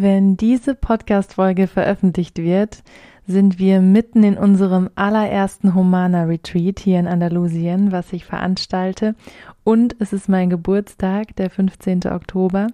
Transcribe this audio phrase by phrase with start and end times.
[0.00, 2.84] Wenn diese Podcast-Folge veröffentlicht wird,
[3.26, 9.16] sind wir mitten in unserem allerersten Humana Retreat hier in Andalusien, was ich veranstalte.
[9.64, 12.02] Und es ist mein Geburtstag, der 15.
[12.12, 12.68] Oktober.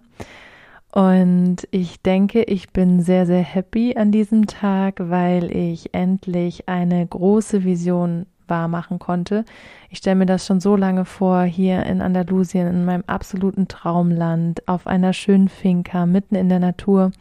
[0.93, 7.07] Und ich denke, ich bin sehr, sehr happy an diesem Tag, weil ich endlich eine
[7.07, 9.45] große Vision wahr machen konnte.
[9.91, 14.67] Ich stelle mir das schon so lange vor, hier in Andalusien, in meinem absoluten Traumland,
[14.69, 17.13] auf einer schönen Finca, mitten in der Natur,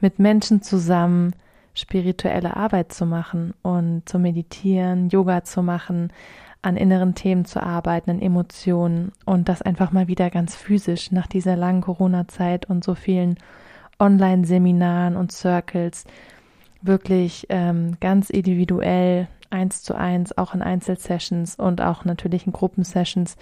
[0.00, 1.34] mit Menschen zusammen
[1.74, 6.12] spirituelle Arbeit zu machen und zu meditieren, Yoga zu machen,
[6.60, 11.26] an inneren Themen zu arbeiten, an Emotionen und das einfach mal wieder ganz physisch nach
[11.26, 13.36] dieser langen Corona-Zeit und so vielen
[13.98, 16.04] Online-Seminaren und Circles
[16.82, 23.36] wirklich ähm, ganz individuell eins zu eins, auch in Einzelsessions und auch natürlich in Gruppensessions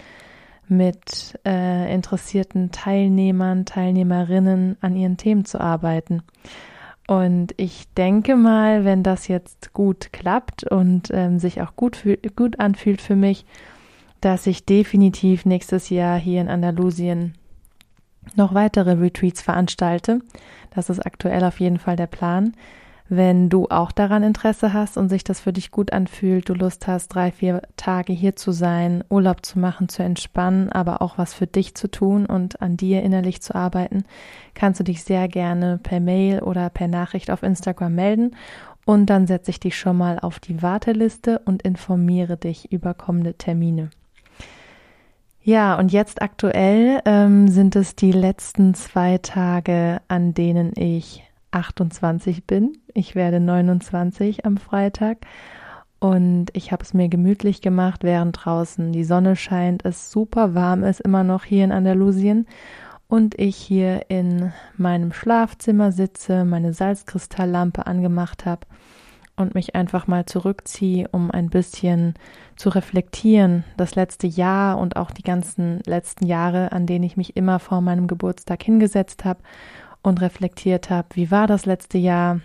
[0.69, 6.23] mit äh, interessierten Teilnehmern, Teilnehmerinnen an ihren Themen zu arbeiten.
[7.09, 12.05] Und ich denke mal, wenn das jetzt gut klappt und ähm, sich auch gut,
[12.37, 13.45] gut anfühlt für mich,
[14.21, 17.35] dass ich definitiv nächstes Jahr hier in Andalusien
[18.37, 20.21] noch weitere Retreats veranstalte.
[20.73, 22.53] Das ist aktuell auf jeden Fall der Plan.
[23.13, 26.87] Wenn du auch daran Interesse hast und sich das für dich gut anfühlt, du Lust
[26.87, 31.35] hast, drei, vier Tage hier zu sein, Urlaub zu machen, zu entspannen, aber auch was
[31.35, 34.05] für dich zu tun und an dir innerlich zu arbeiten,
[34.55, 38.37] kannst du dich sehr gerne per Mail oder per Nachricht auf Instagram melden
[38.87, 43.35] und dann setze ich dich schon mal auf die Warteliste und informiere dich über kommende
[43.35, 43.91] Termine.
[45.43, 52.47] Ja, und jetzt aktuell ähm, sind es die letzten zwei Tage, an denen ich 28
[52.47, 52.79] bin.
[52.95, 55.19] Ich werde 29 am Freitag.
[55.99, 60.83] Und ich habe es mir gemütlich gemacht, während draußen die Sonne scheint, es super warm
[60.83, 62.47] ist immer noch hier in Andalusien.
[63.07, 68.67] Und ich hier in meinem Schlafzimmer sitze, meine Salzkristalllampe angemacht habe
[69.37, 72.15] und mich einfach mal zurückziehe, um ein bisschen
[72.57, 77.37] zu reflektieren, das letzte Jahr und auch die ganzen letzten Jahre, an denen ich mich
[77.37, 79.41] immer vor meinem Geburtstag hingesetzt habe
[80.03, 82.41] und reflektiert habe, wie war das letzte Jahr,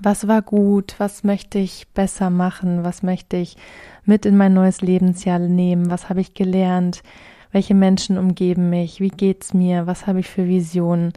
[0.00, 3.56] was war gut, was möchte ich besser machen, was möchte ich
[4.04, 7.02] mit in mein neues Lebensjahr nehmen, was habe ich gelernt,
[7.52, 11.12] welche Menschen umgeben mich, wie geht's mir, was habe ich für Visionen.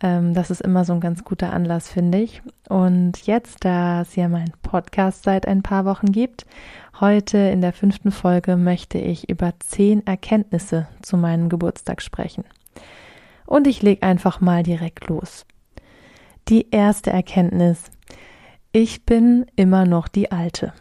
[0.00, 2.42] Ähm, das ist immer so ein ganz guter Anlass, finde ich.
[2.68, 6.46] Und jetzt, da es ja mein Podcast seit ein paar Wochen gibt,
[7.00, 12.44] heute in der fünften Folge möchte ich über zehn Erkenntnisse zu meinem Geburtstag sprechen.
[13.54, 15.46] Und ich leg einfach mal direkt los.
[16.48, 17.84] Die erste Erkenntnis.
[18.72, 20.72] Ich bin immer noch die Alte.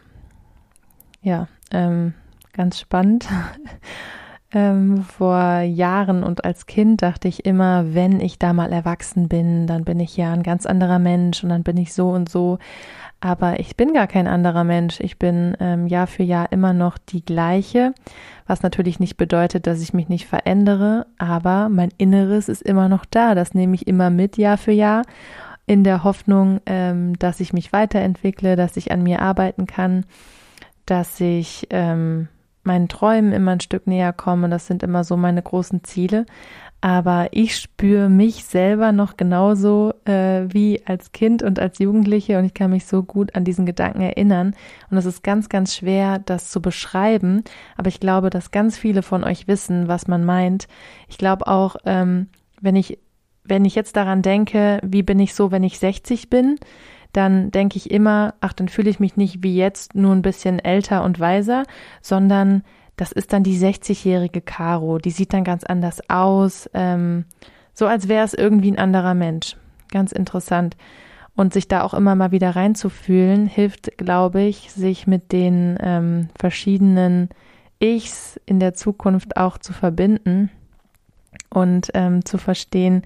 [1.22, 2.16] Ja, ähm,
[2.52, 3.28] ganz spannend.
[4.54, 9.68] ähm, vor Jahren und als Kind dachte ich immer, wenn ich da mal erwachsen bin,
[9.68, 12.58] dann bin ich ja ein ganz anderer Mensch und dann bin ich so und so.
[13.24, 15.00] Aber ich bin gar kein anderer Mensch.
[15.00, 17.94] Ich bin ähm, Jahr für Jahr immer noch die gleiche,
[18.48, 23.06] was natürlich nicht bedeutet, dass ich mich nicht verändere, aber mein Inneres ist immer noch
[23.06, 23.34] da.
[23.34, 25.04] Das nehme ich immer mit Jahr für Jahr
[25.66, 30.04] in der Hoffnung, ähm, dass ich mich weiterentwickle, dass ich an mir arbeiten kann,
[30.86, 32.28] dass ich ähm,
[32.64, 34.50] meinen Träumen immer ein Stück näher komme.
[34.50, 36.26] Das sind immer so meine großen Ziele
[36.84, 42.38] aber ich spüre mich selber noch genauso äh, wie als Kind und als Jugendliche.
[42.38, 44.54] Und ich kann mich so gut an diesen Gedanken erinnern.
[44.92, 47.46] Und es ist ganz, ganz schwer, das zu beschreiben,
[47.78, 50.68] aber ich glaube, dass ganz viele von euch wissen, was man meint.
[51.08, 52.28] Ich glaube auch, ähm,
[52.60, 53.00] wenn ich
[53.46, 56.58] wenn ich jetzt daran denke, wie bin ich so, wenn ich 60 bin,
[57.14, 60.60] dann denke ich immer, ach, dann fühle ich mich nicht wie jetzt nur ein bisschen
[60.60, 61.64] älter und weiser,
[62.02, 62.64] sondern
[62.96, 64.98] das ist dann die 60-jährige Caro.
[64.98, 67.26] Die sieht dann ganz anders aus, ähm,
[67.74, 69.58] so als wäre es irgendwie ein anderer Mensch.
[69.92, 70.78] Ganz interessant.
[71.36, 76.28] Und sich da auch immer mal wieder reinzufühlen, hilft, glaube ich, sich mit den ähm,
[76.40, 77.30] verschiedenen
[77.80, 80.52] Ichs in der Zukunft auch zu verbinden
[81.50, 83.04] und ähm, zu verstehen,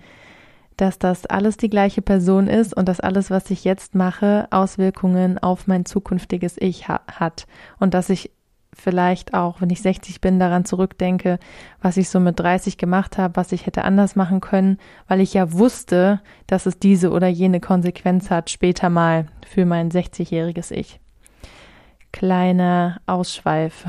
[0.76, 5.40] dass das alles die gleiche Person ist und dass alles, was ich jetzt mache, Auswirkungen
[5.40, 7.48] auf mein zukünftiges Ich ha hat
[7.80, 8.32] und dass ich
[8.78, 11.40] vielleicht auch, wenn ich 60 bin, daran zurückdenke,
[11.82, 14.78] was ich so mit 30 gemacht habe, was ich hätte anders machen können,
[15.08, 19.90] weil ich ja wusste, dass es diese oder jene Konsequenz hat, später mal für mein
[19.90, 21.00] 60-jähriges Ich.
[22.12, 23.86] Kleiner Ausschweif.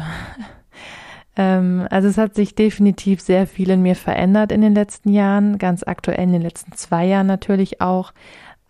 [1.37, 5.59] ähm, also es hat sich definitiv sehr viel in mir verändert in den letzten Jahren,
[5.59, 8.13] ganz aktuell in den letzten zwei Jahren natürlich auch.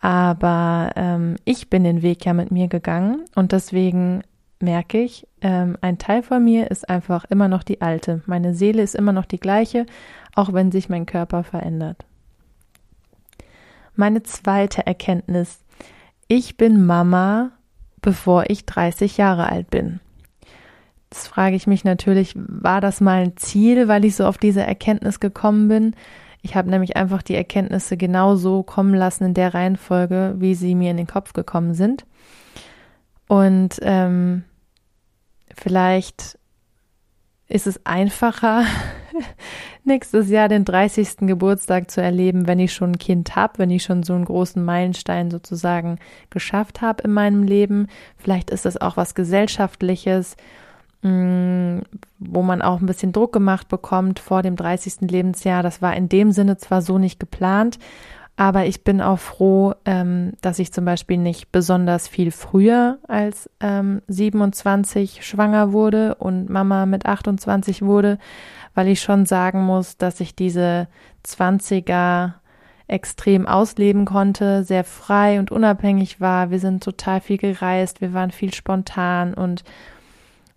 [0.01, 4.23] Aber ähm, ich bin den Weg ja mit mir gegangen und deswegen
[4.61, 8.23] merke ich, ähm, ein Teil von mir ist einfach immer noch die alte.
[8.27, 9.87] Meine Seele ist immer noch die gleiche,
[10.35, 12.05] auch wenn sich mein Körper verändert.
[13.95, 15.59] Meine zweite Erkenntnis.
[16.29, 17.51] Ich bin Mama,
[18.01, 20.01] bevor ich 30 Jahre alt bin.
[21.11, 24.63] Jetzt frage ich mich natürlich, war das mal ein Ziel, weil ich so auf diese
[24.63, 25.95] Erkenntnis gekommen bin?
[26.43, 30.75] Ich habe nämlich einfach die Erkenntnisse genau so kommen lassen in der Reihenfolge, wie sie
[30.75, 32.05] mir in den Kopf gekommen sind.
[33.29, 34.45] Und ähm,
[35.55, 36.39] vielleicht
[37.49, 38.65] ist es einfacher,
[39.85, 41.19] nächstes Jahr den 30.
[41.21, 44.63] Geburtstag zu erleben, wenn ich schon ein Kind habe, wenn ich schon so einen großen
[44.63, 45.99] Meilenstein sozusagen
[46.31, 47.89] geschafft habe in meinem Leben.
[48.17, 50.37] Vielleicht ist es auch was Gesellschaftliches,
[51.03, 51.79] mm,
[52.19, 55.11] wo man auch ein bisschen Druck gemacht bekommt vor dem 30.
[55.11, 55.63] Lebensjahr.
[55.63, 57.79] Das war in dem Sinne zwar so nicht geplant,
[58.39, 63.51] aber ich bin auch froh, ähm, dass ich zum Beispiel nicht besonders viel früher als
[63.59, 68.17] ähm, 27 schwanger wurde und Mama mit 28 wurde,
[68.77, 70.87] weil ich schon sagen muss, dass ich diese
[71.27, 72.35] 20er
[72.87, 76.53] extrem ausleben konnte, sehr frei und unabhängig war.
[76.53, 79.65] Wir sind total viel gereist, wir waren viel spontan und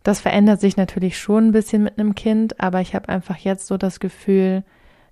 [0.03, 3.65] das verändert sich natürlich schon ein bisschen mit einem Kind, aber ich habe einfach jetzt
[3.65, 4.61] so das Gefühl,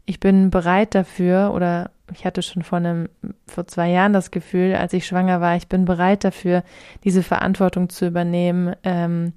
[0.09, 3.09] ich bin bereit dafür oder ich hatte schon vor einem,
[3.45, 6.63] vor zwei Jahren das Gefühl, als ich schwanger war, ich bin bereit dafür,
[7.03, 9.33] diese Verantwortung zu übernehmen, ähm,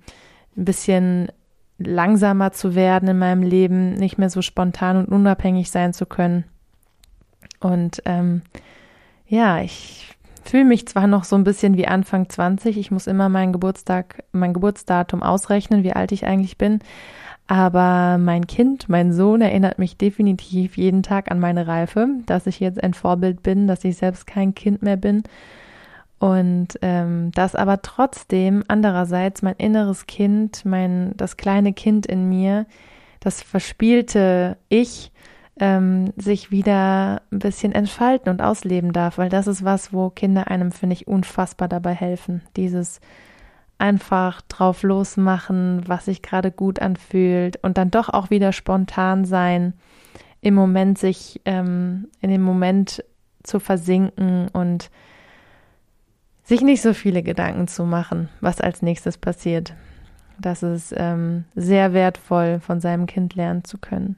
[0.57, 1.29] ein bisschen
[1.77, 6.45] langsamer zu werden in meinem Leben, nicht mehr so spontan und unabhängig sein zu können.
[7.61, 8.41] Und ähm,
[9.27, 13.29] ja, ich fühle mich zwar noch so ein bisschen wie Anfang 20, ich muss immer
[13.29, 16.81] meinen Geburtstag, mein Geburtsdatum ausrechnen, wie alt ich eigentlich bin,
[17.47, 22.61] aber mein Kind, mein Sohn erinnert mich definitiv jeden Tag an meine Reife, dass ich
[22.61, 25.23] jetzt ein Vorbild bin, dass ich selbst kein Kind mehr bin.
[26.19, 32.65] Und ähm, dass aber trotzdem andererseits mein inneres Kind, mein das kleine Kind in mir,
[33.19, 35.11] das verspielte Ich,
[35.59, 40.49] ähm, sich wieder ein bisschen entfalten und ausleben darf, weil das ist was, wo Kinder
[40.49, 42.43] einem, finde ich, unfassbar dabei helfen.
[42.57, 43.01] Dieses
[43.83, 49.75] einfach drauf losmachen, was sich gerade gut anfühlt und dann doch auch wieder spontan sein,
[50.41, 53.05] im Moment sich ähm, in dem Moment
[53.43, 54.89] zu versinken und
[56.45, 59.75] sich nicht so viele Gedanken zu machen, was als nächstes passiert.
[60.39, 64.17] Das ist ähm, sehr wertvoll, von seinem Kind lernen zu können.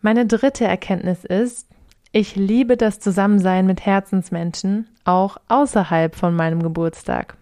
[0.00, 1.68] Meine dritte Erkenntnis ist,
[2.10, 7.36] ich liebe das Zusammensein mit Herzensmenschen, auch außerhalb von meinem Geburtstag.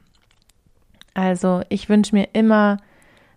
[1.14, 2.78] Also ich wünsche mir immer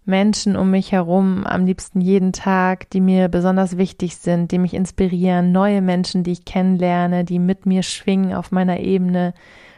[0.05, 4.75] Menschen um mich herum, am liebsten jeden Tag, die mir besonders wichtig sind, die mich
[4.75, 9.33] inspirieren, neue Menschen, die ich kennenlerne, die mit mir schwingen, auf meiner Ebene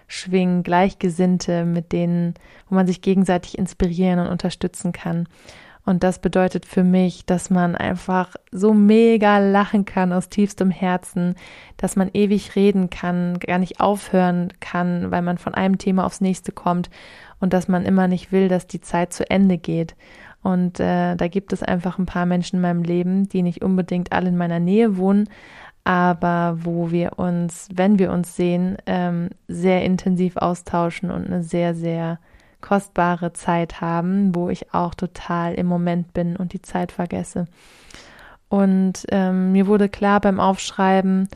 [0.08, 2.34] schwingen, Gleichgesinnte, mit denen,
[2.70, 5.28] wo man sich gegenseitig inspirieren und unterstützen kann.
[5.88, 11.36] Und das bedeutet für mich, dass man einfach so mega lachen kann aus tiefstem Herzen,
[11.78, 16.20] dass man ewig reden kann, gar nicht aufhören kann, weil man von einem Thema aufs
[16.20, 16.90] nächste kommt
[17.40, 19.96] und dass man immer nicht will, dass die Zeit zu Ende geht.
[20.44, 24.12] Und äh, da gibt es einfach ein paar Menschen in meinem Leben, die nicht unbedingt
[24.12, 25.30] alle in meiner Nähe wohnen,
[25.86, 31.74] aber wo wir uns, wenn wir uns sehen, ähm, sehr intensiv austauschen und eine sehr,
[31.74, 32.20] sehr
[32.68, 37.46] kostbare Zeit haben, wo ich auch total im Moment bin und die Zeit vergesse.
[38.50, 41.30] Und ähm, mir wurde klar beim Aufschreiben,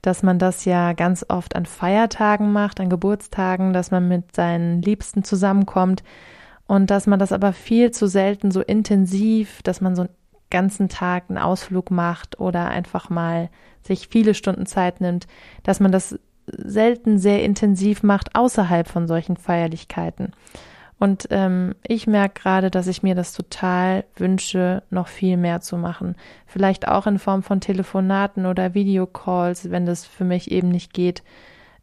[0.00, 4.80] dass man das ja ganz oft an Feiertagen macht, an Geburtstagen, dass man mit seinen
[4.80, 6.04] Liebsten zusammenkommt
[6.68, 10.10] und dass man das aber viel zu selten so intensiv, dass man so einen
[10.50, 13.50] ganzen Tag einen Ausflug macht oder einfach mal
[13.82, 15.26] sich viele Stunden Zeit nimmt,
[15.64, 16.16] dass man das
[16.46, 20.32] selten sehr intensiv macht außerhalb von solchen Feierlichkeiten.
[20.98, 25.76] Und ähm, ich merke gerade, dass ich mir das total wünsche, noch viel mehr zu
[25.76, 26.16] machen.
[26.46, 31.22] Vielleicht auch in Form von Telefonaten oder Videocalls, wenn das für mich eben nicht geht,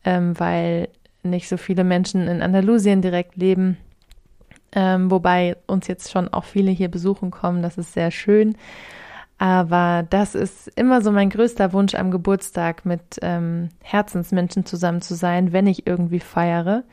[0.04, 0.90] ähm, weil
[1.22, 3.78] nicht so viele Menschen in Andalusien direkt leben.
[4.76, 8.56] Ähm, wobei uns jetzt schon auch viele hier besuchen kommen, das ist sehr schön.
[9.38, 15.14] Aber das ist immer so mein größter Wunsch am Geburtstag, mit ähm, Herzensmenschen zusammen zu
[15.16, 16.84] sein, wenn ich irgendwie feiere.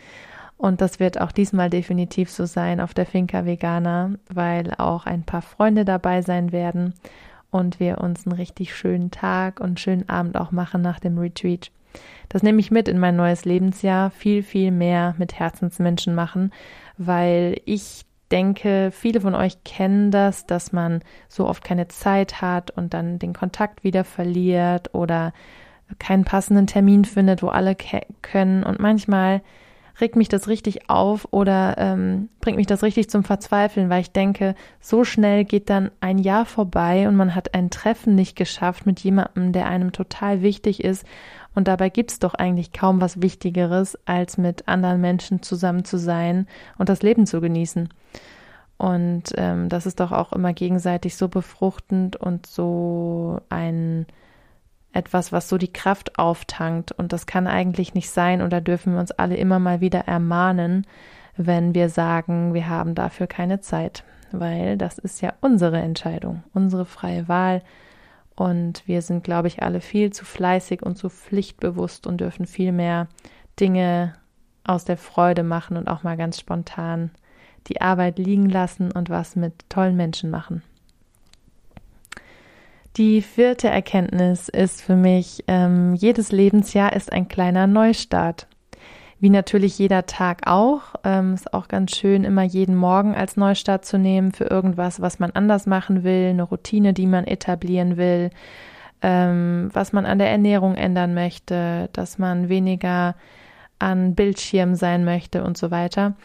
[0.60, 5.22] Und das wird auch diesmal definitiv so sein auf der Finca Vegana, weil auch ein
[5.22, 6.92] paar Freunde dabei sein werden
[7.50, 11.70] und wir uns einen richtig schönen Tag und schönen Abend auch machen nach dem Retreat.
[12.28, 16.52] Das nehme ich mit in mein neues Lebensjahr, viel, viel mehr mit Herzensmenschen machen,
[16.98, 21.00] weil ich denke, viele von euch kennen das, dass man
[21.30, 25.32] so oft keine Zeit hat und dann den Kontakt wieder verliert oder
[25.98, 27.74] keinen passenden Termin findet, wo alle
[28.20, 28.62] können.
[28.62, 29.40] Und manchmal
[30.00, 34.12] regt mich das richtig auf oder ähm, bringt mich das richtig zum Verzweifeln, weil ich
[34.12, 38.86] denke, so schnell geht dann ein Jahr vorbei und man hat ein Treffen nicht geschafft
[38.86, 41.04] mit jemandem, der einem total wichtig ist.
[41.54, 45.98] Und dabei gibt es doch eigentlich kaum was Wichtigeres, als mit anderen Menschen zusammen zu
[45.98, 46.46] sein
[46.78, 47.88] und das Leben zu genießen.
[48.80, 53.69] Und ähm, das ist doch auch immer gegenseitig so befruchtend und so ein
[54.92, 56.92] etwas, was so die Kraft auftankt.
[56.92, 58.42] Und das kann eigentlich nicht sein.
[58.42, 60.86] Und da dürfen wir uns alle immer mal wieder ermahnen,
[61.36, 64.04] wenn wir sagen, wir haben dafür keine Zeit.
[64.32, 67.62] Weil das ist ja unsere Entscheidung, unsere freie Wahl.
[68.36, 72.72] Und wir sind, glaube ich, alle viel zu fleißig und zu pflichtbewusst und dürfen viel
[72.72, 73.08] mehr
[73.58, 74.14] Dinge
[74.64, 77.10] aus der Freude machen und auch mal ganz spontan
[77.66, 80.62] die Arbeit liegen lassen und was mit tollen Menschen machen.
[83.00, 88.46] Die vierte Erkenntnis ist für mich, ähm, jedes Lebensjahr ist ein kleiner Neustart.
[89.18, 90.82] Wie natürlich jeder Tag auch.
[91.02, 95.18] Ähm, ist auch ganz schön, immer jeden Morgen als Neustart zu nehmen für irgendwas, was
[95.18, 98.28] man anders machen will, eine Routine, die man etablieren will,
[99.00, 103.14] ähm, was man an der Ernährung ändern möchte, dass man weniger
[103.78, 106.16] an Bildschirm sein möchte und so weiter.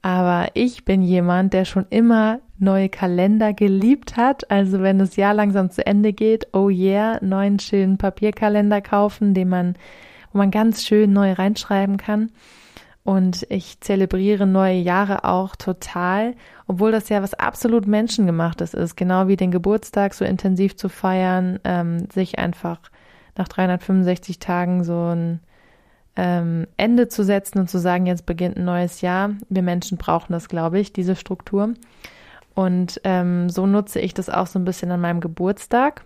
[0.00, 4.50] Aber ich bin jemand, der schon immer neue Kalender geliebt hat.
[4.50, 9.48] Also wenn das Jahr langsam zu Ende geht, oh yeah, neuen schönen Papierkalender kaufen, den
[9.48, 9.76] man,
[10.32, 12.30] wo man ganz schön neu reinschreiben kann.
[13.04, 16.34] Und ich zelebriere neue Jahre auch total,
[16.66, 21.60] obwohl das ja was absolut Menschengemachtes ist, genau wie den Geburtstag so intensiv zu feiern,
[21.64, 22.80] ähm, sich einfach
[23.36, 25.40] nach 365 Tagen so ein
[26.16, 29.30] ähm, Ende zu setzen und zu sagen, jetzt beginnt ein neues Jahr.
[29.48, 31.74] Wir Menschen brauchen das, glaube ich, diese Struktur.
[32.54, 36.04] Und ähm, so nutze ich das auch so ein bisschen an meinem Geburtstag.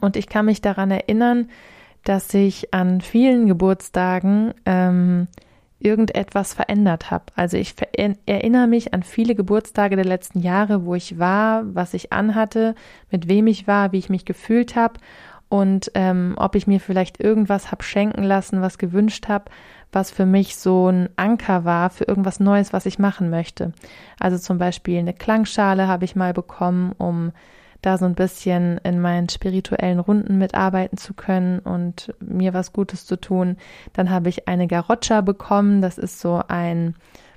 [0.00, 1.48] Und ich kann mich daran erinnern,
[2.04, 5.26] dass ich an vielen Geburtstagen ähm,
[5.78, 7.24] irgendetwas verändert habe.
[7.34, 7.74] Also ich
[8.26, 12.74] erinnere mich an viele Geburtstage der letzten Jahre, wo ich war, was ich anhatte,
[13.10, 15.00] mit wem ich war, wie ich mich gefühlt habe
[15.48, 19.44] und ähm, ob ich mir vielleicht irgendwas hab schenken lassen, was gewünscht habe,
[19.92, 23.72] was für mich so ein Anker war für irgendwas Neues, was ich machen möchte.
[24.20, 27.32] Also zum Beispiel eine Klangschale habe ich mal bekommen, um
[27.82, 33.06] da so ein bisschen in meinen spirituellen Runden mitarbeiten zu können und mir was Gutes
[33.06, 33.56] zu tun.
[33.92, 35.82] Dann habe ich eine Garoccia bekommen.
[35.82, 36.96] Das ist so ein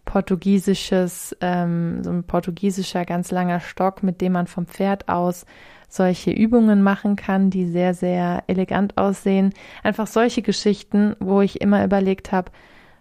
[0.09, 5.45] portugiesisches, ähm, so ein portugiesischer ganz langer Stock, mit dem man vom Pferd aus
[5.87, 9.53] solche Übungen machen kann, die sehr, sehr elegant aussehen.
[9.83, 12.51] Einfach solche Geschichten, wo ich immer überlegt habe,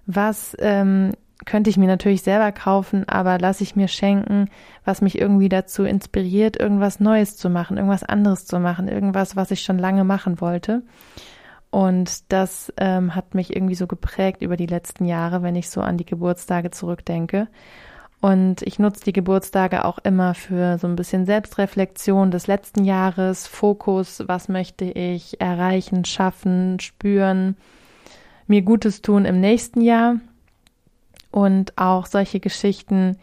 [0.05, 1.13] was ähm,
[1.47, 4.51] könnte ich mir natürlich selber kaufen, aber lasse ich mir schenken,
[4.85, 9.51] was mich irgendwie dazu inspiriert, irgendwas Neues zu machen, irgendwas anderes zu machen, irgendwas, was
[9.51, 10.83] ich schon lange machen wollte.
[11.71, 15.81] Und das ähm, hat mich irgendwie so geprägt über die letzten Jahre, wenn ich so
[15.81, 17.49] an die Geburtstage zurückdenke.
[18.21, 23.47] Und ich nutze die Geburtstage auch immer für so ein bisschen Selbstreflexion des letzten Jahres,
[23.47, 27.57] Fokus, was möchte ich erreichen, schaffen, spüren,
[28.49, 30.17] mir Gutes tun im nächsten Jahr.
[31.31, 33.19] Und auch solche Geschichten,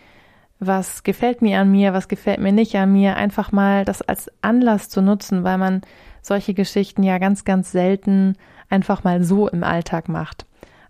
[0.60, 4.32] was gefällt mir an mir, was gefällt mir nicht an mir, einfach mal das als
[4.42, 5.82] Anlass zu nutzen, weil man
[6.26, 8.36] solche Geschichten ja ganz, ganz selten
[8.70, 10.46] einfach mal so im Alltag macht.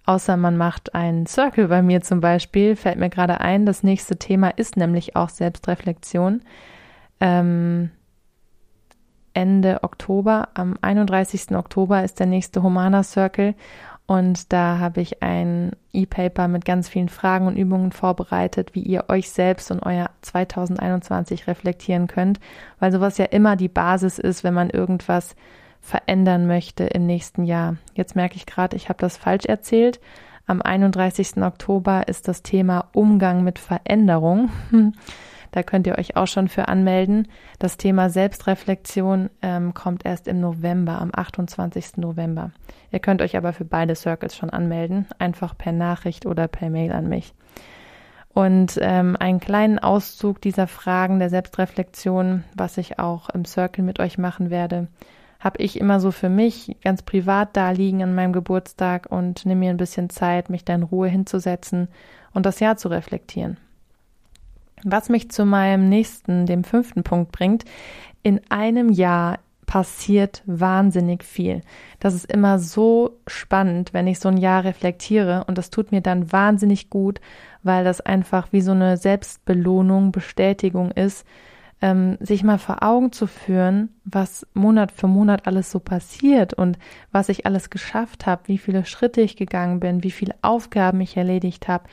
[0.05, 3.65] Außer man macht einen Circle bei mir zum Beispiel, fällt mir gerade ein.
[3.65, 6.41] Das nächste Thema ist nämlich auch Selbstreflexion.
[7.19, 7.89] Ähm,
[9.33, 11.55] Ende Oktober, am 31.
[11.55, 13.55] Oktober ist der nächste Humana Circle
[14.07, 19.05] und da habe ich ein E-Paper mit ganz vielen Fragen und Übungen vorbereitet, wie ihr
[19.07, 22.39] euch selbst und euer 2021 reflektieren könnt,
[22.79, 25.35] weil sowas ja immer die Basis ist, wenn man irgendwas
[25.81, 27.77] verändern möchte im nächsten Jahr.
[27.93, 29.99] Jetzt merke ich gerade, ich habe das falsch erzählt.
[30.47, 31.37] Am 31.
[31.37, 34.49] Oktober ist das Thema Umgang mit Veränderung.
[35.55, 37.29] Da könnt ihr euch auch schon für anmelden.
[37.59, 41.95] Das Thema Selbstreflexion ähm, kommt erst im November, am 28.
[41.95, 42.51] November.
[42.91, 46.91] Ihr könnt euch aber für beide Circles schon anmelden, einfach per Nachricht oder per Mail
[46.91, 47.33] an mich.
[48.33, 54.01] Und ähm, einen kleinen Auszug dieser Fragen der Selbstreflexion, was ich auch im Circle mit
[54.01, 54.89] euch machen werde,
[55.39, 59.59] habe ich immer so für mich ganz privat da liegen an meinem Geburtstag und nehme
[59.59, 61.87] mir ein bisschen Zeit, mich da in Ruhe hinzusetzen
[62.33, 63.55] und das Jahr zu reflektieren.
[64.85, 67.65] Was mich zu meinem nächsten, dem fünften Punkt bringt,
[68.21, 71.61] in einem Jahr passiert wahnsinnig viel.
[71.99, 76.01] Das ist immer so spannend, wenn ich so ein Jahr reflektiere und das tut mir
[76.01, 77.19] dann wahnsinnig gut,
[77.63, 81.25] weil das einfach wie so eine Selbstbelohnung, Bestätigung ist,
[81.81, 86.77] ähm, sich mal vor Augen zu führen, was Monat für Monat alles so passiert und
[87.11, 91.17] was ich alles geschafft habe, wie viele Schritte ich gegangen bin, wie viele Aufgaben ich
[91.17, 91.85] erledigt habe,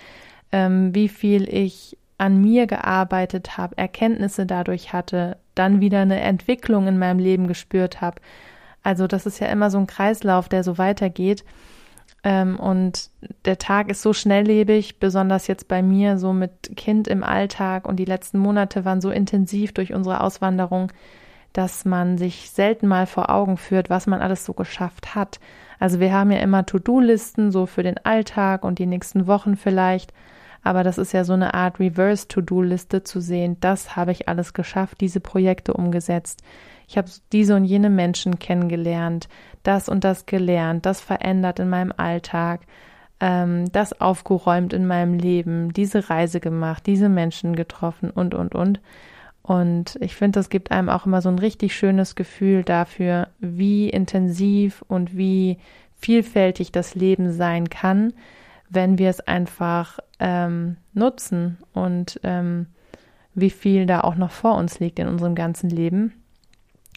[0.52, 6.86] ähm, wie viel ich an mir gearbeitet habe, Erkenntnisse dadurch hatte, dann wieder eine Entwicklung
[6.86, 8.20] in meinem Leben gespürt habe.
[8.82, 11.44] Also das ist ja immer so ein Kreislauf, der so weitergeht.
[12.24, 13.10] Ähm, und
[13.44, 17.86] der Tag ist so schnelllebig, besonders jetzt bei mir, so mit Kind im Alltag.
[17.86, 20.92] Und die letzten Monate waren so intensiv durch unsere Auswanderung,
[21.52, 25.40] dass man sich selten mal vor Augen führt, was man alles so geschafft hat.
[25.78, 30.12] Also wir haben ja immer To-Do-Listen, so für den Alltag und die nächsten Wochen vielleicht.
[30.62, 33.56] Aber das ist ja so eine Art Reverse-To-Do-Liste zu sehen.
[33.60, 36.42] Das habe ich alles geschafft, diese Projekte umgesetzt.
[36.88, 39.28] Ich habe diese und jene Menschen kennengelernt,
[39.62, 42.60] das und das gelernt, das verändert in meinem Alltag,
[43.20, 48.80] ähm, das aufgeräumt in meinem Leben, diese Reise gemacht, diese Menschen getroffen und, und, und.
[49.42, 53.88] Und ich finde, das gibt einem auch immer so ein richtig schönes Gefühl dafür, wie
[53.88, 55.58] intensiv und wie
[55.94, 58.12] vielfältig das Leben sein kann,
[58.72, 62.66] wenn wir es einfach ähm, nutzen und ähm,
[63.34, 66.14] wie viel da auch noch vor uns liegt in unserem ganzen Leben.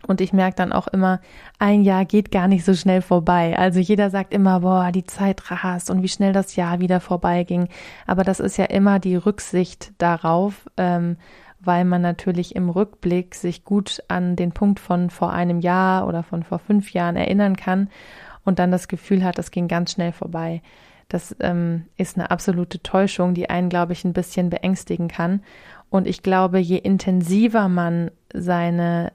[0.08, 1.20] Und ich merke dann auch immer,
[1.58, 3.58] ein Jahr geht gar nicht so schnell vorbei.
[3.58, 7.70] Also jeder sagt immer, boah, die Zeit rast und wie schnell das Jahr wieder vorbeiging.
[8.06, 11.18] Aber das ist ja immer die Rücksicht darauf, ähm,
[11.60, 16.22] weil man natürlich im Rückblick sich gut an den Punkt von vor einem Jahr oder
[16.22, 17.90] von vor fünf Jahren erinnern kann
[18.44, 20.62] und dann das Gefühl hat, das ging ganz schnell vorbei.
[21.08, 25.42] Das ähm, ist eine absolute Täuschung, die einen, glaube ich, ein bisschen beängstigen kann.
[25.90, 29.12] Und ich glaube, je intensiver man seine,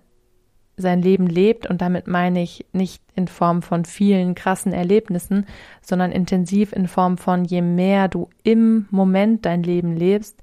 [0.76, 5.46] sein Leben lebt, und damit meine ich nicht in Form von vielen krassen Erlebnissen,
[5.83, 10.42] sondern intensiv in Form von je mehr du im Moment dein Leben lebst,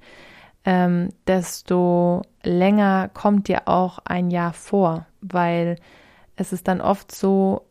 [0.66, 5.78] ähm, desto länger kommt dir auch ein Jahr vor, weil
[6.36, 7.64] es ist dann oft so,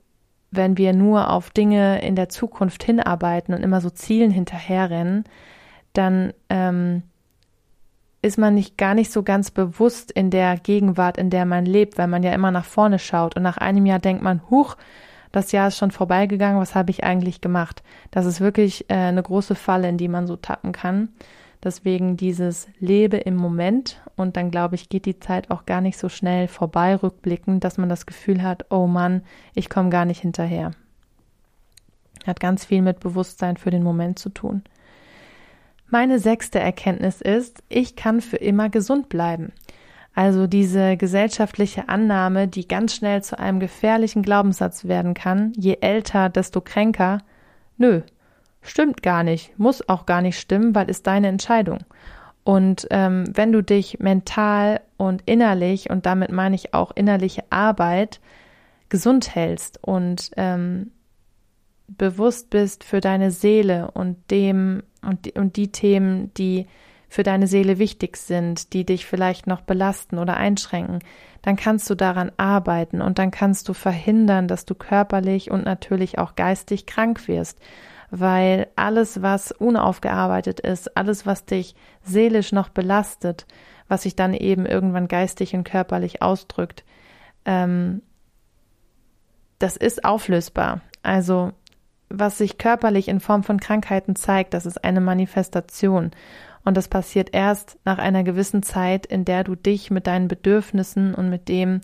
[0.56, 5.24] wenn wir nur auf Dinge in der Zukunft hinarbeiten und immer so Zielen hinterherrennen,
[5.92, 7.02] dann ähm,
[8.22, 11.96] ist man nicht gar nicht so ganz bewusst in der Gegenwart, in der man lebt,
[11.98, 14.76] weil man ja immer nach vorne schaut und nach einem Jahr denkt man, huch,
[15.32, 17.82] das Jahr ist schon vorbeigegangen, was habe ich eigentlich gemacht?
[18.10, 21.10] Das ist wirklich äh, eine große Falle, in die man so tappen kann.
[21.62, 25.98] Deswegen dieses Lebe im Moment und dann glaube ich, geht die Zeit auch gar nicht
[25.98, 29.22] so schnell vorbei rückblickend, dass man das Gefühl hat, oh Mann,
[29.54, 30.72] ich komme gar nicht hinterher.
[32.26, 34.62] Hat ganz viel mit Bewusstsein für den Moment zu tun.
[35.88, 39.52] Meine sechste Erkenntnis ist, ich kann für immer gesund bleiben.
[40.14, 46.28] Also diese gesellschaftliche Annahme, die ganz schnell zu einem gefährlichen Glaubenssatz werden kann, je älter,
[46.30, 47.18] desto kränker.
[47.76, 48.00] Nö,
[48.66, 51.78] Stimmt gar nicht, muss auch gar nicht stimmen, weil ist deine Entscheidung.
[52.42, 58.20] Und ähm, wenn du dich mental und innerlich, und damit meine ich auch innerliche Arbeit,
[58.88, 60.90] gesund hältst und ähm,
[61.88, 66.66] bewusst bist für deine Seele und dem und die, und die Themen, die
[67.08, 70.98] für deine Seele wichtig sind, die dich vielleicht noch belasten oder einschränken,
[71.42, 76.18] dann kannst du daran arbeiten und dann kannst du verhindern, dass du körperlich und natürlich
[76.18, 77.60] auch geistig krank wirst
[78.10, 83.46] weil alles, was unaufgearbeitet ist, alles, was dich seelisch noch belastet,
[83.88, 86.84] was sich dann eben irgendwann geistig und körperlich ausdrückt,
[87.44, 88.02] ähm,
[89.58, 90.82] das ist auflösbar.
[91.02, 91.52] Also
[92.08, 96.12] was sich körperlich in Form von Krankheiten zeigt, das ist eine Manifestation.
[96.64, 101.14] Und das passiert erst nach einer gewissen Zeit, in der du dich mit deinen Bedürfnissen
[101.14, 101.80] und mit dem,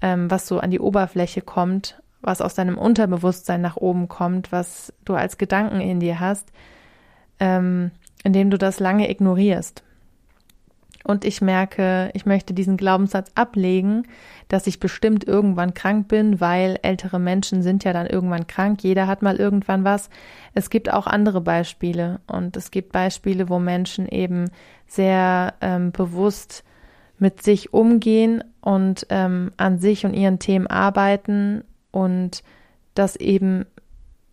[0.00, 4.92] ähm, was so an die Oberfläche kommt, was aus deinem Unterbewusstsein nach oben kommt, was
[5.04, 6.50] du als Gedanken in dir hast,
[7.38, 7.90] ähm,
[8.24, 9.82] indem du das lange ignorierst.
[11.06, 14.08] Und ich merke, ich möchte diesen Glaubenssatz ablegen,
[14.48, 18.82] dass ich bestimmt irgendwann krank bin, weil ältere Menschen sind ja dann irgendwann krank.
[18.82, 20.10] Jeder hat mal irgendwann was.
[20.52, 22.18] Es gibt auch andere Beispiele.
[22.26, 24.50] Und es gibt Beispiele, wo Menschen eben
[24.88, 26.64] sehr ähm, bewusst
[27.20, 31.62] mit sich umgehen und ähm, an sich und ihren Themen arbeiten
[31.96, 32.42] und
[32.92, 33.64] das eben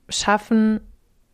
[0.09, 0.81] schaffen,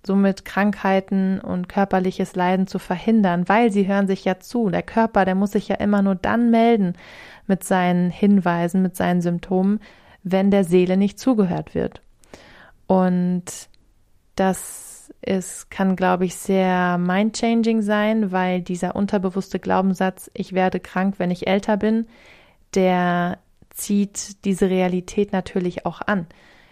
[0.05, 4.69] somit Krankheiten und körperliches Leiden zu verhindern, weil sie hören sich ja zu.
[4.69, 6.93] Der Körper, der muss sich ja immer nur dann melden
[7.47, 9.79] mit seinen Hinweisen, mit seinen Symptomen,
[10.21, 12.03] wenn der Seele nicht zugehört wird.
[12.85, 13.45] Und
[14.35, 21.15] das ist, kann, glaube ich, sehr mind-changing sein, weil dieser unterbewusste Glaubenssatz, ich werde krank,
[21.17, 22.05] wenn ich älter bin,
[22.75, 23.39] der
[23.79, 26.27] zieht diese Realität natürlich auch an.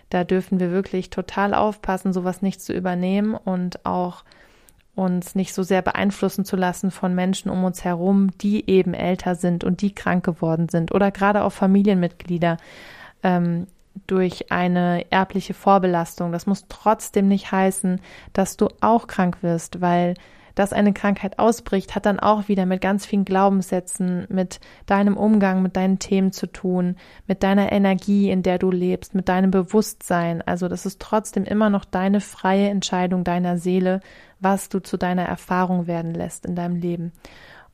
[0.10, 4.24] Da dürfen wir wirklich total aufpassen, sowas nicht zu übernehmen und auch
[4.96, 9.36] uns nicht so sehr beeinflussen zu lassen von Menschen um uns herum, die eben älter
[9.36, 12.58] sind und die krank geworden sind oder gerade auch Familienmitglieder
[13.22, 13.68] ähm,
[14.08, 16.32] durch eine erbliche Vorbelastung.
[16.32, 18.00] Das muss trotzdem nicht heißen,
[18.34, 20.16] dass du auch krank wirst, weil
[20.58, 25.62] dass eine Krankheit ausbricht, hat dann auch wieder mit ganz vielen Glaubenssätzen, mit deinem Umgang,
[25.62, 26.96] mit deinen Themen zu tun,
[27.28, 30.42] mit deiner Energie, in der du lebst, mit deinem Bewusstsein.
[30.42, 34.00] Also das ist trotzdem immer noch deine freie Entscheidung deiner Seele,
[34.40, 37.12] was du zu deiner Erfahrung werden lässt in deinem Leben.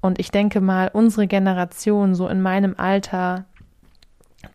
[0.02, 3.46] Und ich denke mal, unsere Generation, so in meinem Alter,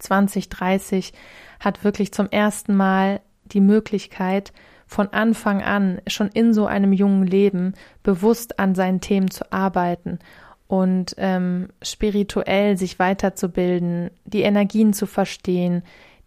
[0.01, 1.14] 20, 30,
[1.61, 4.53] hat wirklich zum ersten Mal die Möglichkeit,
[4.88, 10.18] von Anfang an schon in so einem jungen Leben bewusst an seinen Themen zu arbeiten
[10.66, 15.83] und ähm, spirituell sich weiterzubilden, die Energien zu verstehen,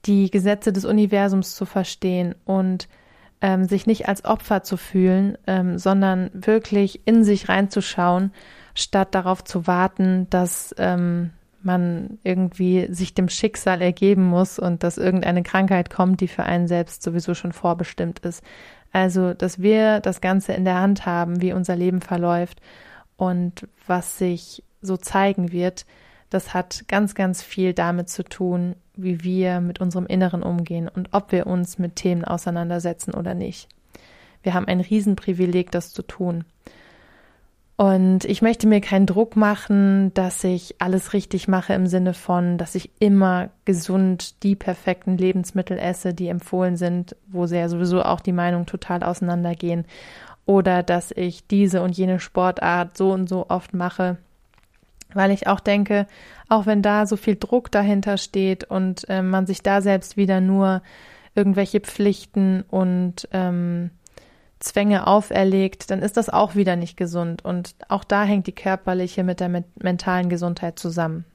[0.06, 2.88] die Gesetze des Universums zu verstehen und
[3.42, 8.32] ähm, sich nicht als Opfer zu fühlen, ähm, sondern wirklich in sich reinzuschauen,
[8.76, 11.32] statt darauf zu warten, dass ähm,
[11.64, 16.68] man irgendwie sich dem Schicksal ergeben muss und dass irgendeine Krankheit kommt, die für einen
[16.68, 18.44] selbst sowieso schon vorbestimmt ist.
[18.92, 22.62] Also, dass wir das Ganze in der Hand haben, wie unser Leben verläuft
[23.16, 25.86] und was sich so zeigen wird,
[26.30, 31.10] das hat ganz, ganz viel damit zu tun, wie wir mit unserem Inneren umgehen und
[31.12, 33.68] ob wir uns mit Themen auseinandersetzen oder nicht.
[34.44, 36.46] Wir haben ein Riesenprivileg, das zu tun.
[37.82, 42.60] Und ich möchte mir keinen Druck machen, dass ich alles richtig mache im Sinne von,
[42.60, 48.20] dass ich immer gesund die perfekten Lebensmittel esse, die empfohlen sind, wo ja sowieso auch
[48.20, 49.86] die Meinungen total auseinandergehen.
[50.46, 54.18] Oder dass ich diese und jene Sportart so und so oft mache.
[55.16, 56.06] Weil ich auch denke,
[56.50, 60.40] auch wenn da so viel Druck dahinter steht und äh, man sich da selbst wieder
[60.40, 60.84] nur
[61.34, 63.90] irgendwelche Pflichten und ähm,
[64.62, 67.44] Zwänge auferlegt, dann ist das auch wieder nicht gesund.
[67.44, 71.26] Und auch da hängt die körperliche mit der mentalen Gesundheit zusammen.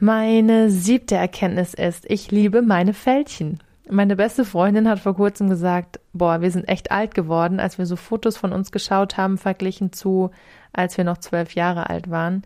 [0.00, 3.60] Meine siebte Erkenntnis ist, ich liebe meine Fältchen.
[3.88, 7.86] Meine beste Freundin hat vor kurzem gesagt, boah, wir sind echt alt geworden, als wir
[7.86, 10.30] so Fotos von uns geschaut haben, verglichen zu,
[10.72, 12.42] als wir noch zwölf Jahre alt waren.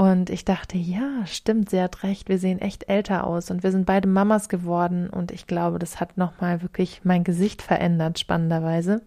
[0.00, 3.70] Und ich dachte, ja, stimmt, sie hat recht, wir sehen echt älter aus und wir
[3.70, 9.02] sind beide Mamas geworden und ich glaube, das hat nochmal wirklich mein Gesicht verändert, spannenderweise.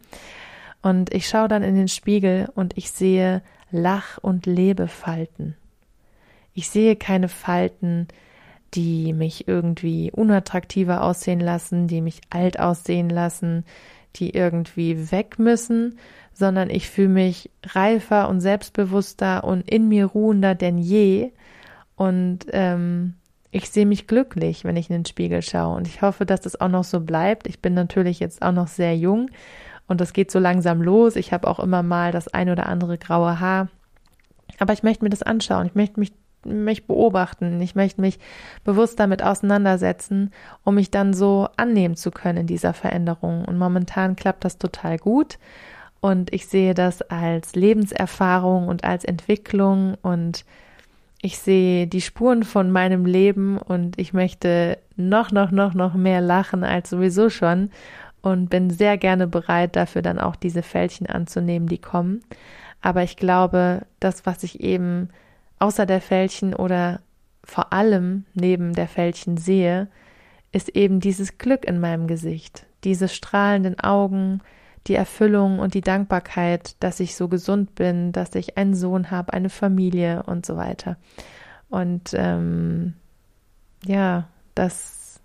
[0.84, 5.56] Und ich schaue dann in den Spiegel und ich sehe Lach- und Lebefalten.
[6.54, 8.08] Ich sehe keine Falten,
[8.76, 13.66] die mich irgendwie unattraktiver aussehen lassen, die mich alt aussehen lassen,
[14.16, 15.98] die irgendwie weg müssen,
[16.34, 21.32] sondern ich fühle mich reifer und selbstbewusster und in mir ruhender denn je.
[21.96, 23.16] Und ähm,
[23.52, 25.76] ich sehe mich glücklich, wenn ich in den Spiegel schaue.
[25.76, 27.48] Und ich hoffe, dass das auch noch so bleibt.
[27.48, 29.30] Ich bin natürlich jetzt auch noch sehr jung
[29.88, 31.16] und das geht so langsam los.
[31.16, 33.68] Ich habe auch immer mal das ein oder andere graue Haar.
[34.60, 35.68] Aber ich möchte mir das anschauen.
[35.68, 36.14] Ich möchte mich
[36.46, 37.62] mich beobachten.
[37.62, 38.20] Ich möchte mich
[38.64, 40.32] bewusst damit auseinandersetzen,
[40.64, 43.46] um mich dann so annehmen zu können in dieser Veränderung.
[43.46, 45.38] Und momentan klappt das total gut.
[46.02, 50.44] Und ich sehe das als Lebenserfahrung und als Entwicklung und
[51.22, 56.20] ich sehe die Spuren von meinem Leben und ich möchte noch, noch, noch, noch mehr
[56.20, 57.70] lachen als sowieso schon
[58.22, 62.22] und bin sehr gerne bereit, dafür dann auch diese Fältchen anzunehmen, die kommen.
[62.82, 65.08] Aber ich glaube, das, was ich eben
[65.64, 67.00] außer der Fältchen oder
[67.46, 69.88] vor allem neben der Fältchen sehe,
[70.52, 74.42] ist eben dieses Glück in meinem Gesicht, diese strahlenden Augen,
[74.88, 79.32] die Erfüllung und die Dankbarkeit, dass ich so gesund bin, dass ich einen Sohn habe,
[79.32, 80.98] eine Familie und so weiter.
[81.70, 82.96] Und ähm,
[83.86, 85.22] ja, das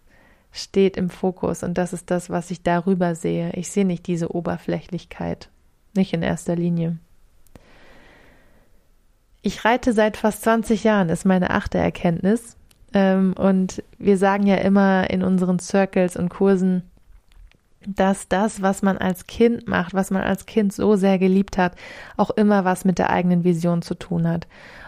[0.53, 3.51] steht im Fokus und das ist das, was ich darüber sehe.
[3.55, 5.51] Ich sehe nicht diese Oberflächlichkeit,
[5.94, 6.96] nicht in erster Linie.
[9.49, 12.59] Ich reite seit fast 20 Jahren, ist meine achte Erkenntnis.
[12.93, 16.83] Ähm, und wir sagen ja immer in unseren Circles und Kursen,
[17.87, 21.73] dass das, was man als Kind macht, was man als Kind so sehr geliebt hat,
[22.19, 24.47] auch immer was mit der eigenen Vision zu tun hat.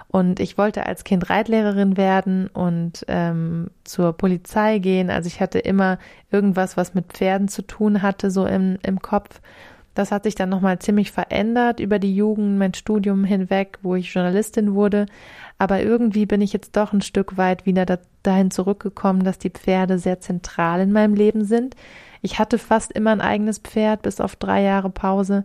[0.09, 5.09] Und ich wollte als Kind Reitlehrerin werden und ähm, zur Polizei gehen.
[5.09, 5.99] Also ich hatte immer
[6.31, 9.40] irgendwas, was mit Pferden zu tun hatte, so im, im Kopf.
[9.94, 14.12] Das hat sich dann nochmal ziemlich verändert über die Jugend, mein Studium hinweg, wo ich
[14.12, 15.07] Journalistin wurde.
[15.59, 19.50] Aber irgendwie bin ich jetzt doch ein Stück weit wieder da, dahin zurückgekommen, dass die
[19.50, 21.74] Pferde sehr zentral in meinem Leben sind.
[22.22, 25.44] Ich hatte fast immer ein eigenes Pferd, bis auf drei Jahre Pause.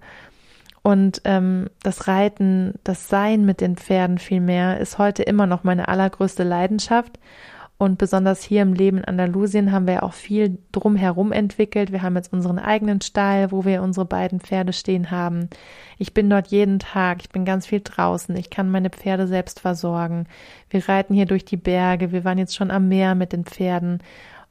[0.84, 5.88] Und ähm, das Reiten, das Sein mit den Pferden vielmehr, ist heute immer noch meine
[5.88, 7.17] allergrößte Leidenschaft.
[7.77, 11.91] Und besonders hier im Leben in Andalusien haben wir auch viel drumherum entwickelt.
[11.91, 15.49] Wir haben jetzt unseren eigenen Stall, wo wir unsere beiden Pferde stehen haben.
[15.97, 19.59] Ich bin dort jeden Tag, ich bin ganz viel draußen, ich kann meine Pferde selbst
[19.59, 20.25] versorgen.
[20.69, 23.99] Wir reiten hier durch die Berge, wir waren jetzt schon am Meer mit den Pferden.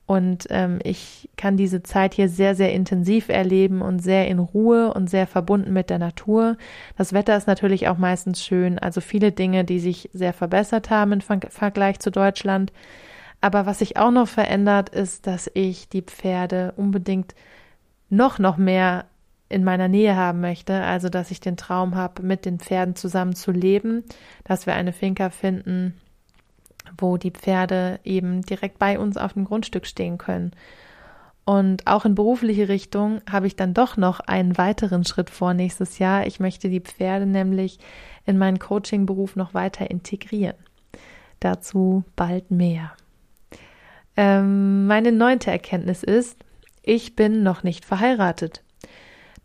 [0.06, 4.92] Und ähm, ich kann diese Zeit hier sehr, sehr intensiv erleben und sehr in Ruhe
[4.92, 6.58] und sehr verbunden mit der Natur.
[6.98, 11.12] Das Wetter ist natürlich auch meistens schön, also viele Dinge, die sich sehr verbessert haben
[11.12, 12.70] im Vergleich zu Deutschland.
[13.44, 17.34] Aber was sich auch noch verändert, ist, dass ich die Pferde unbedingt
[18.08, 19.04] noch, noch mehr
[19.50, 20.82] in meiner Nähe haben möchte.
[20.82, 24.02] Also, dass ich den Traum habe, mit den Pferden zusammen zu leben,
[24.44, 25.92] dass wir eine Finca finden,
[26.96, 30.52] wo die Pferde eben direkt bei uns auf dem Grundstück stehen können.
[31.44, 35.98] Und auch in berufliche Richtung habe ich dann doch noch einen weiteren Schritt vor nächstes
[35.98, 36.26] Jahr.
[36.26, 37.78] Ich möchte die Pferde nämlich
[38.24, 40.56] in meinen Coaching-Beruf noch weiter integrieren.
[41.40, 42.92] Dazu bald mehr.
[44.16, 46.36] Ähm, meine neunte Erkenntnis ist,
[46.82, 48.62] ich bin noch nicht verheiratet.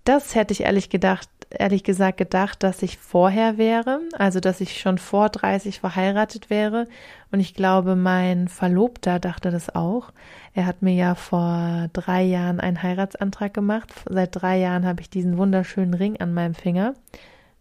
[0.04, 4.80] Das hätte ich ehrlich gedacht, ehrlich gesagt gedacht, dass ich vorher wäre, also dass ich
[4.80, 6.88] schon vor 30 verheiratet wäre.
[7.32, 10.12] Und ich glaube, mein Verlobter dachte das auch.
[10.54, 13.92] Er hat mir ja vor drei Jahren einen Heiratsantrag gemacht.
[14.08, 16.94] Seit drei Jahren habe ich diesen wunderschönen Ring an meinem Finger.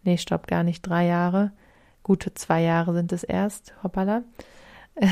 [0.03, 1.53] Nee, stopp, gar nicht drei Jahre.
[2.03, 3.75] Gute zwei Jahre sind es erst.
[3.83, 4.23] Hoppala.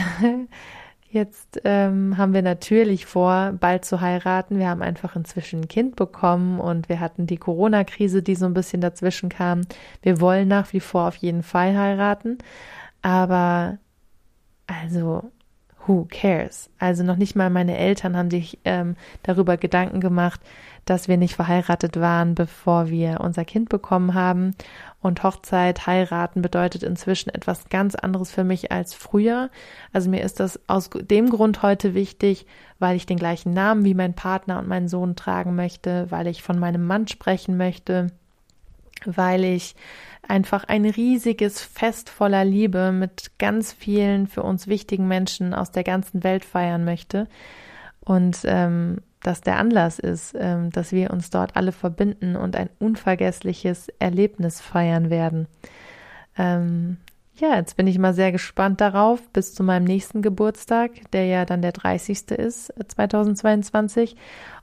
[1.11, 4.59] Jetzt ähm, haben wir natürlich vor, bald zu heiraten.
[4.59, 8.55] Wir haben einfach inzwischen ein Kind bekommen und wir hatten die Corona-Krise, die so ein
[8.55, 9.63] bisschen dazwischen kam.
[10.03, 12.39] Wir wollen nach wie vor auf jeden Fall heiraten.
[13.03, 13.79] Aber
[14.67, 15.31] also
[15.87, 16.71] who cares?
[16.79, 20.41] Also noch nicht mal meine Eltern haben sich ähm, darüber Gedanken gemacht,
[20.85, 24.55] dass wir nicht verheiratet waren, bevor wir unser Kind bekommen haben.
[25.07, 29.51] Und Hochzeit, heiraten bedeutet inzwischen etwas ganz anderes für mich als früher.
[29.93, 32.45] Also mir ist das aus dem Grund heute wichtig,
[32.81, 36.43] weil ich den gleichen Namen wie mein Partner und mein Sohn tragen möchte, weil ich
[36.43, 38.09] von meinem Mann sprechen möchte,
[39.05, 39.77] weil ich
[40.27, 45.85] einfach ein riesiges Fest voller Liebe mit ganz vielen für uns wichtigen Menschen aus der
[45.85, 47.29] ganzen Welt feiern möchte.
[48.01, 52.71] Und ähm, dass der Anlass ist, ähm, dass wir uns dort alle verbinden und ein
[52.79, 55.49] unvergessliches Erlebnis feiern werden.
[56.39, 56.99] Ähm,
[57.37, 61.45] ja, jetzt bin ich mal sehr gespannt darauf, bis zu meinem nächsten Geburtstag, der ja
[61.45, 62.31] dann der 30.
[62.31, 64.17] ist, 2022, äh,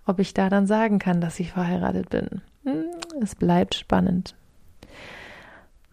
[0.06, 2.42] ob ich da dann sagen kann, dass ich verheiratet bin.
[2.64, 2.86] Hm,
[3.22, 4.36] es bleibt spannend.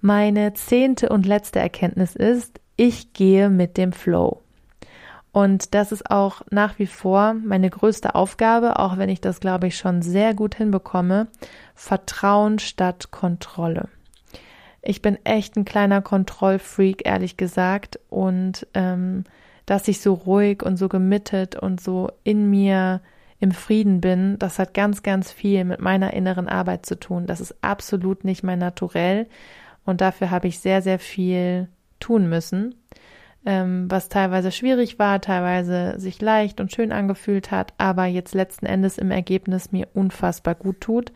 [0.01, 4.41] Meine zehnte und letzte Erkenntnis ist, ich gehe mit dem Flow.
[5.33, 9.69] Und das ist auch nach wie vor meine größte Aufgabe, auch wenn ich das, glaube
[9.69, 11.29] ich, schon sehr gut hinbekomme.
[11.75, 13.89] Vertrauen statt Kontrolle.
[14.83, 18.01] Ich bin echt ein kleiner Kontrollfreak, ehrlich gesagt.
[18.09, 19.25] Und ähm,
[19.67, 23.01] dass ich so ruhig und so gemittet und so in mir
[23.39, 27.27] im Frieden bin, das hat ganz, ganz viel mit meiner inneren Arbeit zu tun.
[27.27, 29.27] Das ist absolut nicht mein Naturell.
[29.85, 31.69] Und dafür habe ich sehr, sehr viel
[32.01, 32.75] tun müssen,
[33.47, 38.67] ähm, was teilweise schwierig war, teilweise sich leicht und schön angefühlt hat, aber jetzt letzten
[38.67, 41.13] Endes im Ergebnis mir unfassbar gut tut.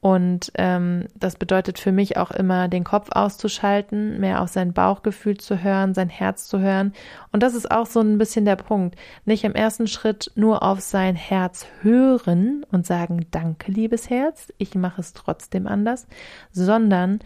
[0.00, 5.38] Und ähm, das bedeutet für mich auch immer, den Kopf auszuschalten, mehr auf sein Bauchgefühl
[5.38, 6.92] zu hören, sein Herz zu hören.
[7.32, 8.94] Und das ist auch so ein bisschen der Punkt.
[9.24, 14.76] Nicht im ersten Schritt nur auf sein Herz hören und sagen, danke, liebes Herz, ich
[14.76, 16.06] mache es trotzdem anders,
[16.52, 17.18] sondern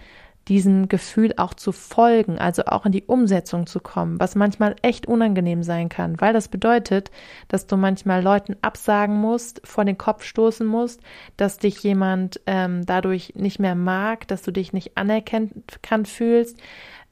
[0.49, 5.07] diesem Gefühl auch zu folgen, also auch in die Umsetzung zu kommen, was manchmal echt
[5.07, 7.11] unangenehm sein kann, weil das bedeutet,
[7.49, 11.01] dass du manchmal Leuten absagen musst, vor den Kopf stoßen musst,
[11.37, 16.59] dass dich jemand ähm, dadurch nicht mehr mag, dass du dich nicht anerkannt fühlst,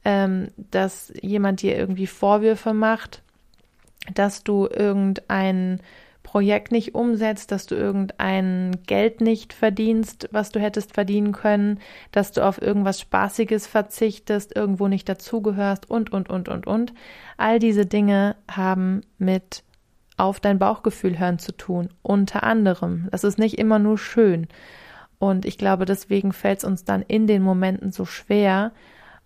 [0.03, 3.21] ähm, dass jemand dir irgendwie Vorwürfe macht,
[4.13, 5.81] dass du irgendeinen
[6.29, 11.79] Projekt nicht umsetzt, dass du irgendein Geld nicht verdienst, was du hättest verdienen können,
[12.11, 16.93] dass du auf irgendwas Spaßiges verzichtest, irgendwo nicht dazugehörst und, und, und, und, und.
[17.37, 19.63] All diese Dinge haben mit
[20.17, 23.07] auf dein Bauchgefühl hören zu tun, unter anderem.
[23.09, 24.47] Das ist nicht immer nur schön.
[25.17, 28.71] Und ich glaube, deswegen fällt es uns dann in den Momenten so schwer,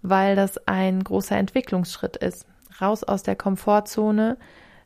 [0.04, 2.46] weil das ein großer Entwicklungsschritt ist.
[2.80, 4.38] Raus aus der Komfortzone,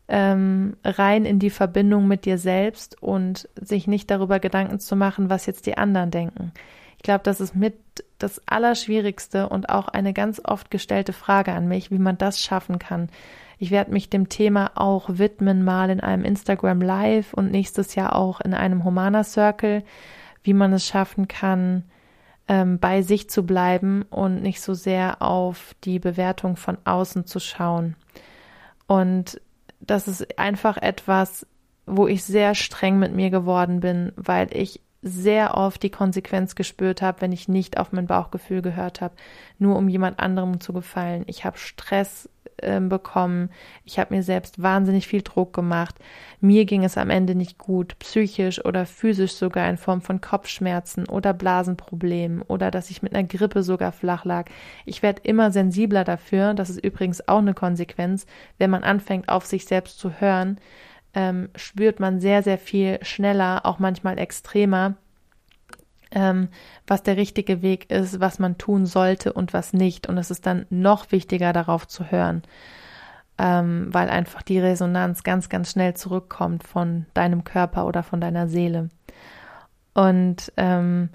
[0.07, 5.29] ähm, rein in die Verbindung mit dir selbst und sich nicht darüber Gedanken zu machen,
[5.29, 6.53] was jetzt die anderen denken.
[6.97, 7.75] Ich glaube, das ist mit
[8.17, 12.79] das Allerschwierigste und auch eine ganz oft gestellte Frage an mich, wie man das schaffen
[12.79, 13.09] kann.
[13.59, 18.15] Ich werde mich dem Thema auch widmen, mal in einem Instagram Live und nächstes Jahr
[18.15, 19.83] auch in einem Humana Circle,
[20.43, 21.83] wie man es schaffen kann,
[22.47, 27.39] ähm, bei sich zu bleiben und nicht so sehr auf die Bewertung von außen zu
[27.39, 27.95] schauen.
[28.87, 29.41] Und
[29.87, 31.47] das ist einfach etwas,
[31.85, 37.01] wo ich sehr streng mit mir geworden bin, weil ich sehr oft die Konsequenz gespürt
[37.01, 39.15] habe, wenn ich nicht auf mein Bauchgefühl gehört habe,
[39.57, 41.23] nur um jemand anderem zu gefallen.
[41.27, 43.49] Ich habe Stress äh, bekommen,
[43.83, 45.95] ich habe mir selbst wahnsinnig viel Druck gemacht.
[46.39, 51.07] Mir ging es am Ende nicht gut, psychisch oder physisch sogar in Form von Kopfschmerzen
[51.07, 54.49] oder Blasenproblemen oder dass ich mit einer Grippe sogar flach lag.
[54.85, 58.25] Ich werde immer sensibler dafür, das ist übrigens auch eine Konsequenz,
[58.57, 60.59] wenn man anfängt auf sich selbst zu hören,
[61.13, 64.95] ähm, spürt man sehr, sehr viel schneller, auch manchmal extremer,
[66.11, 66.49] ähm,
[66.85, 70.07] was der richtige Weg ist, was man tun sollte und was nicht.
[70.07, 72.43] Und es ist dann noch wichtiger, darauf zu hören,
[73.37, 78.47] ähm, weil einfach die Resonanz ganz, ganz schnell zurückkommt von deinem Körper oder von deiner
[78.47, 78.89] Seele.
[79.93, 81.09] Und ähm,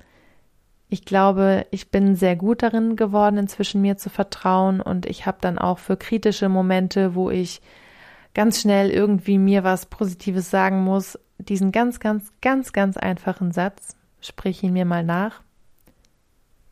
[0.89, 5.39] ich glaube, ich bin sehr gut darin geworden, inzwischen mir zu vertrauen und ich habe
[5.41, 7.63] dann auch für kritische Momente, wo ich
[8.35, 13.97] ganz schnell irgendwie mir was Positives sagen muss, diesen ganz, ganz, ganz, ganz einfachen Satz,
[14.23, 15.43] sprich ihn mir mal nach.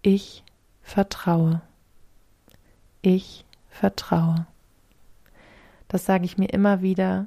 [0.02, 0.44] Ich
[0.80, 1.60] vertraue.
[3.02, 4.46] Ich vertraue.
[5.88, 7.26] Das sage ich mir immer wieder,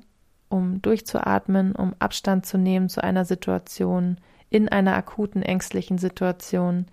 [0.50, 4.18] um durchzuatmen, um Abstand zu nehmen zu einer Situation,
[4.50, 6.86] in einer akuten ängstlichen Situation,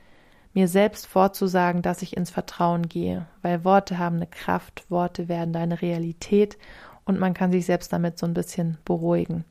[0.53, 5.53] mir selbst vorzusagen, dass ich ins Vertrauen gehe, weil Worte haben eine Kraft, Worte werden
[5.53, 6.59] deine Realität
[7.05, 9.45] und man kann sich selbst damit so ein bisschen beruhigen.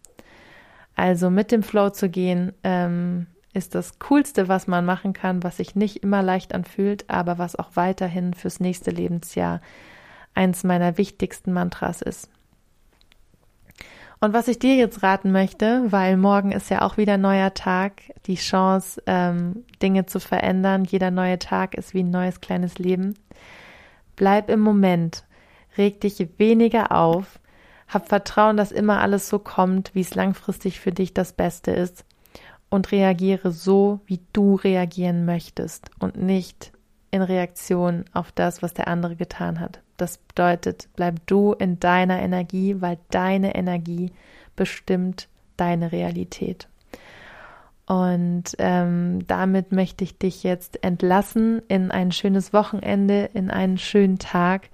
[0.96, 5.58] Also mit dem Flow zu gehen, ähm, ist das Coolste, was man machen kann, was
[5.58, 9.62] sich nicht immer leicht anfühlt, aber was auch weiterhin fürs nächste Lebensjahr
[10.36, 12.30] eins meiner wichtigsten Mantras ist.
[14.22, 18.02] Und was ich dir jetzt raten möchte, weil morgen ist ja auch wieder neuer Tag,
[18.26, 20.84] die Chance, ähm, Dinge zu verändern.
[20.84, 23.16] Jeder neue Tag ist wie ein neues kleines Leben.
[24.18, 25.24] Bleib im Moment,
[25.78, 27.40] reg dich weniger auf,
[27.88, 32.06] hab Vertrauen, dass immer alles so kommt, wie es langfristig für dich das Beste ist
[32.70, 36.72] und reagiere so, wie du reagieren möchtest und nicht
[37.12, 39.82] in Reaktion auf das, was der andere getan hat.
[39.98, 44.12] Das bedeutet, bleib du in deiner Energie, weil deine Energie
[44.56, 45.28] bestimmt
[45.58, 46.68] deine Realität.
[47.86, 54.20] Und ähm, damit möchte ich dich jetzt entlassen in ein schönes Wochenende, in einen schönen
[54.20, 54.70] Tag.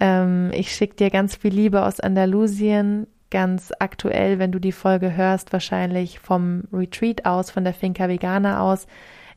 [0.00, 5.16] Ähm, ich schicke dir ganz viel Liebe aus Andalusien, ganz aktuell, wenn du die Folge
[5.16, 8.86] hörst, wahrscheinlich vom Retreat aus, von der Finca Vegana aus.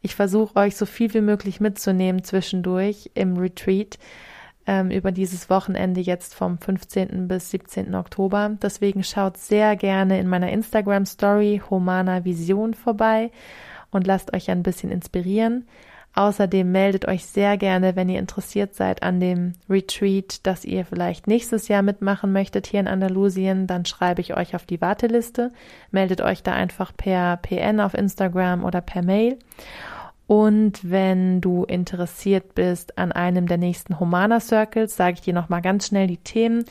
[0.02, 4.00] Ich versuche euch so viel wie möglich mitzunehmen zwischendurch im Retreat
[4.66, 7.28] ähm, über dieses Wochenende jetzt vom 15.
[7.28, 7.94] bis 17.
[7.96, 8.52] Oktober.
[8.62, 13.32] Deswegen schaut sehr gerne in meiner Instagram Story Humana Vision vorbei
[13.92, 15.68] und lasst euch ein bisschen inspirieren.
[16.14, 21.28] Außerdem meldet euch sehr gerne, wenn ihr interessiert seid an dem Retreat, dass ihr vielleicht
[21.28, 25.52] nächstes Jahr mitmachen möchtet hier in Andalusien, dann schreibe ich euch auf die Warteliste.
[25.90, 29.40] Meldet euch da einfach per PN auf Instagram oder per Mail.
[30.28, 35.62] Und wenn du interessiert bist an einem der nächsten Humana Circles, sage ich dir nochmal
[35.62, 36.66] ganz schnell die Themen.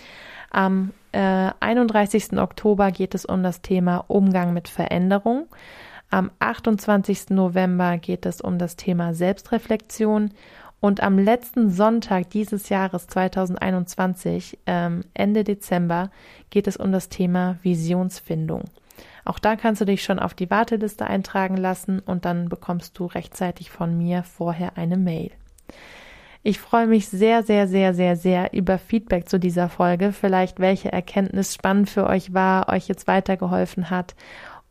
[0.51, 2.39] Am äh, 31.
[2.39, 5.47] Oktober geht es um das Thema Umgang mit Veränderung.
[6.13, 7.31] Am 28.
[7.31, 10.33] November geht es um das Thema Selbstreflexion
[10.81, 16.11] und am letzten Sonntag dieses Jahres 2021, ähm, Ende Dezember,
[16.51, 18.65] geht es um das Thema Visionsfindung.
[19.25, 23.07] Auch da kannst du dich schon auf die Warteliste eintragen lassen und dann bekommst du
[23.07, 25.31] rechtzeitig von mir vorher eine Mail.
[26.43, 30.13] Ich freue mich sehr, sehr, sehr, sehr, sehr über Feedback zu dieser Folge.
[30.13, 34.17] Vielleicht welche Erkenntnis spannend für euch war, euch jetzt weitergeholfen hat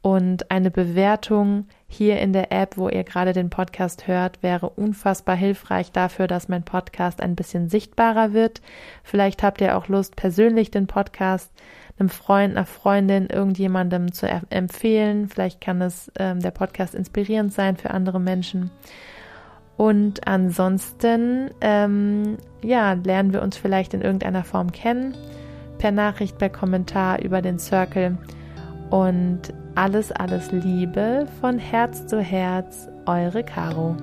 [0.02, 5.36] und eine Bewertung hier in der App, wo ihr gerade den Podcast hört, wäre unfassbar
[5.36, 8.62] hilfreich dafür, dass mein Podcast ein bisschen sichtbarer wird.
[9.04, 11.52] Vielleicht habt ihr auch Lust, persönlich den Podcast
[12.00, 15.28] einem Freund, einer Freundin, irgendjemandem zu empfehlen.
[15.28, 18.72] Vielleicht kann es ähm, der Podcast inspirierend sein für andere Menschen.
[19.76, 25.16] Und ansonsten, ähm, ja, lernen wir uns vielleicht in irgendeiner Form kennen.
[25.78, 28.18] Per Nachricht, per Kommentar über den Circle.
[28.89, 33.95] Und alles, alles Liebe von Herz zu Herz, eure Caro.